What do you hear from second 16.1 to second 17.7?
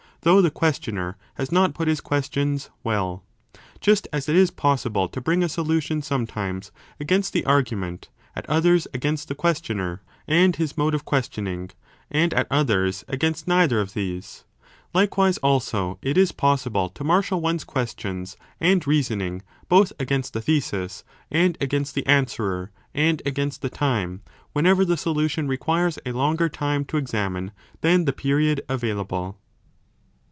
is possible to marshal one s